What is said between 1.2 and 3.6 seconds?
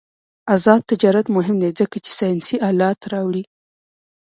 مهم دی ځکه چې ساینسي آلات راوړي.